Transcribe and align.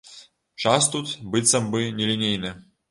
Час 0.63 0.89
тут 0.95 1.13
быццам 1.35 1.71
бы 1.77 1.87
нелінейны. 2.01 2.59